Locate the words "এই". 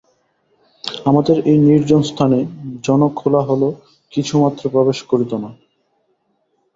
1.45-1.57